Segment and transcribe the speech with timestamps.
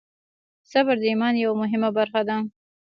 [0.71, 2.37] صبر د ایمان یوه مهمه برخه ده.